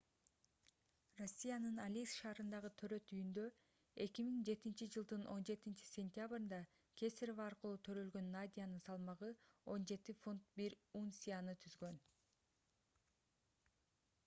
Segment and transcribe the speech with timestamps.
[1.17, 3.41] россиянын алейск шаарындагы төрөт үйүндө
[4.05, 6.61] 2007-жылдын 17-cентябрында
[7.03, 9.29] кесарево аркылуу төрөлгөн надянын салмагы
[9.75, 12.01] 17 фунт 1 унцияны түзгөн